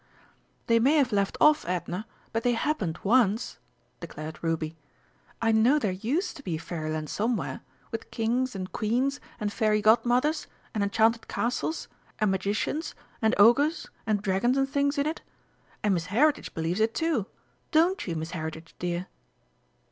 "They 0.65 0.79
may 0.79 0.95
have 0.95 1.11
left 1.11 1.37
off, 1.39 1.63
Edna, 1.67 2.07
but 2.33 2.41
they 2.41 2.53
happened 2.53 2.97
once," 3.03 3.59
declared 3.99 4.39
Ruby. 4.41 4.75
"I 5.39 5.51
know 5.51 5.77
there 5.77 5.91
used 5.91 6.35
to 6.37 6.41
be 6.43 6.57
Fairyland 6.57 7.07
somewhere, 7.07 7.61
with 7.91 8.09
Kings 8.09 8.55
and 8.55 8.71
Queens 8.71 9.19
and 9.39 9.53
Fairy 9.53 9.79
Godmothers 9.79 10.47
and 10.73 10.81
enchanted 10.83 11.27
castles 11.27 11.87
and 12.17 12.31
magicians 12.31 12.95
and 13.21 13.35
Ogres 13.37 13.89
and 14.07 14.23
Dragons 14.23 14.57
and 14.57 14.67
things 14.67 14.97
in 14.97 15.05
it. 15.05 15.21
And 15.83 15.93
Miss 15.93 16.07
Heritage 16.07 16.55
believes 16.55 16.79
it, 16.79 16.95
too 16.95 17.27
don't 17.69 18.07
you, 18.07 18.15
Miss 18.15 18.31
Heritage, 18.31 18.73
dear?" 18.79 19.05